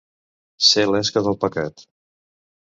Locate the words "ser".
0.69-0.85